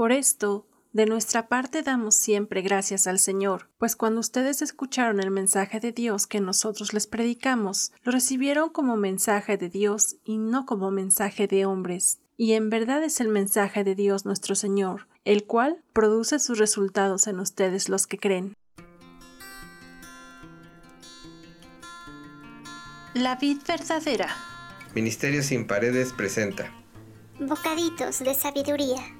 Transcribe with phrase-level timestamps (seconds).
[0.00, 5.30] Por esto, de nuestra parte damos siempre gracias al Señor, pues cuando ustedes escucharon el
[5.30, 10.64] mensaje de Dios que nosotros les predicamos, lo recibieron como mensaje de Dios y no
[10.64, 12.20] como mensaje de hombres.
[12.38, 17.26] Y en verdad es el mensaje de Dios nuestro Señor, el cual produce sus resultados
[17.26, 18.54] en ustedes los que creen.
[23.12, 24.34] La vid verdadera.
[24.94, 26.72] Ministerio sin paredes presenta.
[27.38, 29.19] Bocaditos de sabiduría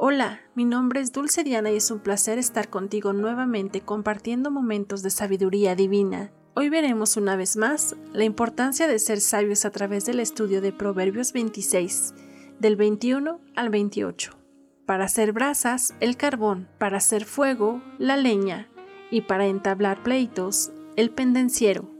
[0.00, 5.02] Hola, mi nombre es Dulce Diana y es un placer estar contigo nuevamente compartiendo momentos
[5.02, 6.30] de sabiduría divina.
[6.54, 10.70] Hoy veremos una vez más la importancia de ser sabios a través del estudio de
[10.70, 12.14] Proverbios 26,
[12.60, 14.38] del 21 al 28.
[14.86, 18.68] Para hacer brasas, el carbón, para hacer fuego, la leña,
[19.10, 21.90] y para entablar pleitos, el pendenciero.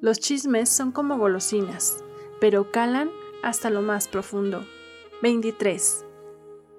[0.00, 2.02] Los chismes son como golosinas,
[2.40, 3.10] pero calan
[3.44, 4.66] hasta lo más profundo.
[5.22, 6.04] 23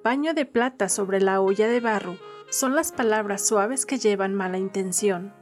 [0.06, 2.20] paño de plata sobre la olla de barro
[2.52, 5.34] son las palabras suaves que llevan mala intención.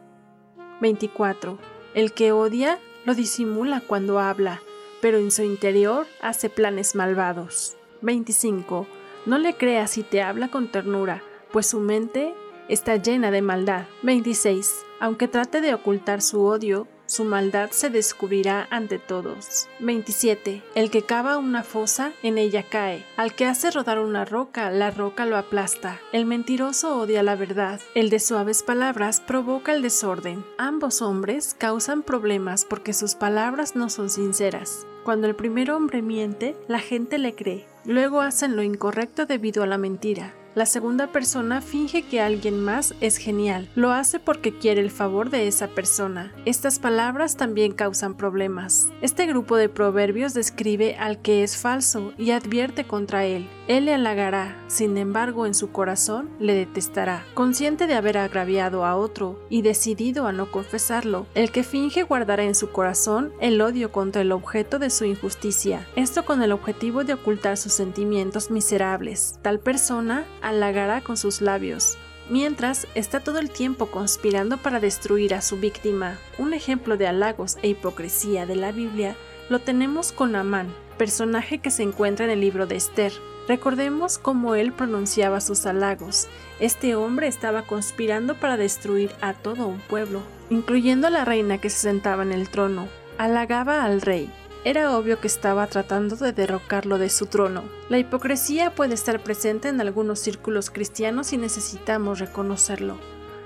[0.79, 1.59] 24.
[1.93, 4.61] El que odia lo disimula cuando habla,
[5.01, 7.75] pero en su interior hace planes malvados.
[8.03, 8.87] 25.
[9.25, 12.33] No le creas si te habla con ternura, pues su mente
[12.69, 13.83] está llena de maldad.
[14.03, 14.85] 26.
[15.01, 19.67] Aunque trate de ocultar su odio, su maldad se descubrirá ante todos.
[19.79, 20.63] 27.
[20.75, 23.05] El que cava una fosa, en ella cae.
[23.17, 25.99] Al que hace rodar una roca, la roca lo aplasta.
[26.11, 27.79] El mentiroso odia la verdad.
[27.95, 30.45] El de suaves palabras provoca el desorden.
[30.57, 34.85] Ambos hombres causan problemas porque sus palabras no son sinceras.
[35.03, 37.67] Cuando el primer hombre miente, la gente le cree.
[37.85, 40.33] Luego hacen lo incorrecto debido a la mentira.
[40.55, 43.67] La segunda persona finge que alguien más es genial.
[43.73, 46.31] Lo hace porque quiere el favor de esa persona.
[46.45, 48.89] Estas palabras también causan problemas.
[49.01, 53.49] Este grupo de proverbios describe al que es falso y advierte contra él.
[53.67, 57.25] Él le halagará, sin embargo en su corazón le detestará.
[57.33, 62.43] Consciente de haber agraviado a otro y decidido a no confesarlo, el que finge guardará
[62.43, 65.87] en su corazón el odio contra el objeto de su injusticia.
[65.95, 69.39] Esto con el objetivo de ocultar sus sentimientos miserables.
[69.41, 71.97] Tal persona halagará con sus labios,
[72.29, 76.17] mientras está todo el tiempo conspirando para destruir a su víctima.
[76.37, 79.15] Un ejemplo de halagos e hipocresía de la Biblia
[79.49, 83.11] lo tenemos con Amán, personaje que se encuentra en el libro de Esther.
[83.47, 86.27] Recordemos cómo él pronunciaba sus halagos.
[86.59, 91.69] Este hombre estaba conspirando para destruir a todo un pueblo, incluyendo a la reina que
[91.69, 92.87] se sentaba en el trono.
[93.17, 94.29] Halagaba al rey,
[94.65, 97.63] era obvio que estaba tratando de derrocarlo de su trono.
[97.89, 102.97] La hipocresía puede estar presente en algunos círculos cristianos y necesitamos reconocerlo.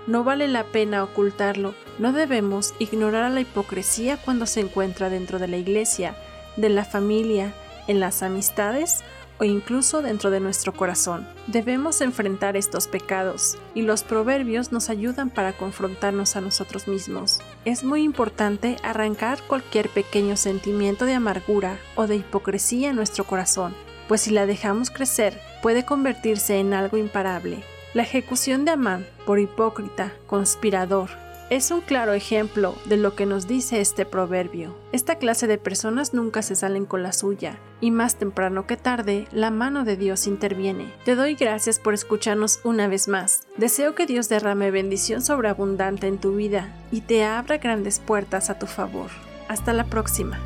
[0.07, 5.37] No vale la pena ocultarlo, no debemos ignorar a la hipocresía cuando se encuentra dentro
[5.37, 6.15] de la iglesia,
[6.55, 7.53] de la familia,
[7.87, 9.03] en las amistades
[9.39, 11.27] o incluso dentro de nuestro corazón.
[11.47, 17.39] Debemos enfrentar estos pecados y los proverbios nos ayudan para confrontarnos a nosotros mismos.
[17.65, 23.75] Es muy importante arrancar cualquier pequeño sentimiento de amargura o de hipocresía en nuestro corazón,
[24.07, 27.63] pues si la dejamos crecer puede convertirse en algo imparable.
[27.97, 31.09] La ejecución de Amán por hipócrita, conspirador,
[31.49, 34.77] es un claro ejemplo de lo que nos dice este proverbio.
[34.91, 39.27] Esta clase de personas nunca se salen con la suya, y más temprano que tarde,
[39.31, 40.93] la mano de Dios interviene.
[41.05, 43.47] Te doy gracias por escucharnos una vez más.
[43.57, 48.59] Deseo que Dios derrame bendición sobreabundante en tu vida y te abra grandes puertas a
[48.59, 49.09] tu favor.
[49.47, 50.39] Hasta la próxima.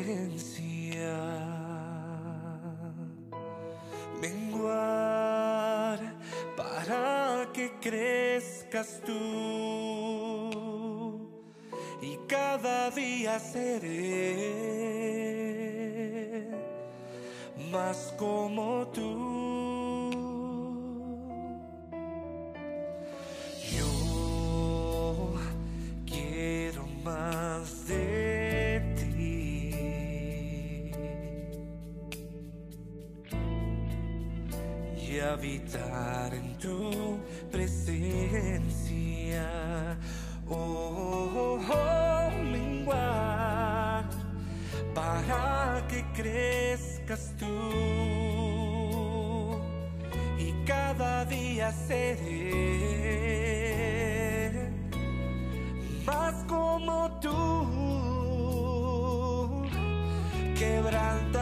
[4.20, 5.98] Menguar
[6.56, 9.12] para que crezcas tú
[12.00, 15.01] y cada día seré
[17.72, 19.42] más como tú.
[27.04, 29.70] más de ti.
[34.96, 37.18] y habitar en tu
[37.50, 37.88] presencia.
[40.48, 42.30] Oh, oh, oh,
[44.94, 47.46] para que crezcas tú.
[50.38, 52.52] Y cada día seré
[56.04, 57.66] más como tú,
[60.58, 61.41] quebrando